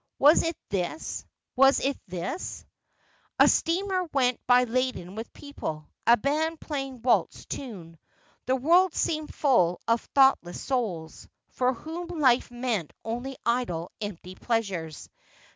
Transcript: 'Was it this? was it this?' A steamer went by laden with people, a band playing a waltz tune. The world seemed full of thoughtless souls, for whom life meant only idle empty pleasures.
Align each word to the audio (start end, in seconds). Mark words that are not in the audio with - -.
'Was 0.17 0.41
it 0.41 0.57
this? 0.69 1.25
was 1.55 1.79
it 1.79 1.95
this?' 2.07 2.65
A 3.39 3.47
steamer 3.47 4.05
went 4.11 4.39
by 4.47 4.63
laden 4.63 5.13
with 5.13 5.31
people, 5.31 5.89
a 6.07 6.17
band 6.17 6.59
playing 6.59 6.93
a 6.95 6.97
waltz 7.01 7.45
tune. 7.45 7.99
The 8.47 8.55
world 8.55 8.95
seemed 8.95 9.31
full 9.31 9.79
of 9.87 10.01
thoughtless 10.15 10.59
souls, 10.59 11.27
for 11.51 11.75
whom 11.75 12.07
life 12.07 12.49
meant 12.49 12.93
only 13.05 13.37
idle 13.45 13.91
empty 14.01 14.33
pleasures. 14.33 15.07